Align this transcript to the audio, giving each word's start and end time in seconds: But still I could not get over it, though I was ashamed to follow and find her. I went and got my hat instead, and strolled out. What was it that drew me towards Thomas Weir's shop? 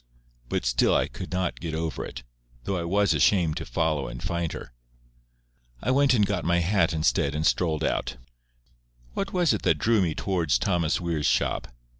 But 0.49 0.65
still 0.65 0.95
I 0.95 1.07
could 1.07 1.31
not 1.31 1.59
get 1.59 1.75
over 1.75 2.03
it, 2.03 2.23
though 2.63 2.75
I 2.75 2.83
was 2.85 3.13
ashamed 3.13 3.55
to 3.57 3.67
follow 3.67 4.07
and 4.07 4.19
find 4.19 4.51
her. 4.51 4.73
I 5.79 5.91
went 5.91 6.15
and 6.15 6.25
got 6.25 6.43
my 6.43 6.57
hat 6.57 6.91
instead, 6.91 7.35
and 7.35 7.45
strolled 7.45 7.83
out. 7.83 8.17
What 9.13 9.31
was 9.31 9.53
it 9.53 9.61
that 9.61 9.77
drew 9.77 10.01
me 10.01 10.15
towards 10.15 10.57
Thomas 10.57 10.99
Weir's 10.99 11.27
shop? 11.27 11.67